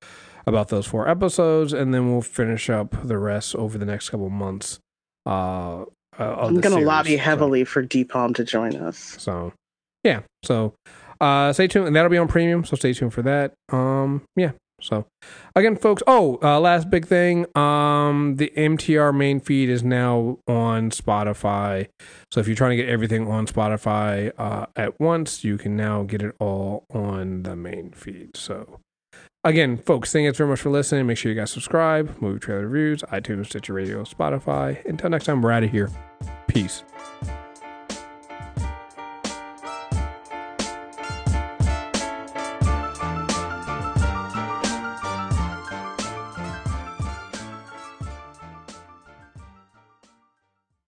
[0.46, 4.28] about those four episodes, and then we'll finish up the rest over the next couple
[4.30, 4.78] months.
[5.26, 5.84] Uh, uh,
[6.18, 6.86] I'm gonna series.
[6.86, 9.16] lobby So- heavily for D Palm to join us.
[9.18, 9.52] so,
[10.04, 10.20] yeah.
[10.44, 10.74] So,
[11.20, 12.64] uh, stay tuned, and that'll be on premium.
[12.64, 13.52] So stay tuned for that.
[13.70, 14.52] Um, yeah.
[14.80, 15.06] So,
[15.54, 16.02] again, folks.
[16.06, 17.46] Oh, uh, last big thing.
[17.56, 21.88] Um, the MTR main feed is now on Spotify.
[22.30, 26.02] So if you're trying to get everything on Spotify uh, at once, you can now
[26.02, 28.36] get it all on the main feed.
[28.36, 28.80] So.
[29.42, 31.06] Again, folks, thank you very much for listening.
[31.06, 34.84] Make sure you guys subscribe, movie trailer reviews, iTunes, Stitcher Radio, Spotify.
[34.84, 35.90] Until next time, we're out of here.
[36.46, 36.84] Peace.